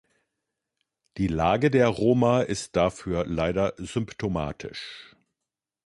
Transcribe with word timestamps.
Die 1.17 1.27
Lage 1.27 1.69
der 1.69 1.87
Roma 1.87 2.41
ist 2.41 2.75
dafür 2.75 3.23
leider 3.27 3.75
symptomatisch. 3.77 5.15